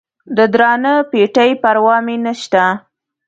د 0.37 0.39
درانه 0.53 0.93
پېټي 1.11 1.51
پروا 1.61 1.95
مې 2.05 2.15
نسته. 2.23 2.63